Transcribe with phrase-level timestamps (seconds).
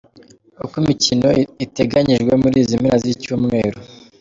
[0.63, 1.27] Uko imikino
[1.65, 3.79] iteganyijwe muri izi mpera z’icyumweru:.